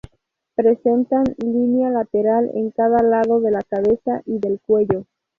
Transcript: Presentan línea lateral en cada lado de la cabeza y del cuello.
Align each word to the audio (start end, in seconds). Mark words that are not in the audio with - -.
Presentan 0.55 1.25
línea 1.37 1.91
lateral 1.91 2.49
en 2.55 2.71
cada 2.71 3.03
lado 3.03 3.39
de 3.39 3.51
la 3.51 3.61
cabeza 3.61 4.23
y 4.25 4.39
del 4.39 4.59
cuello. 4.59 5.05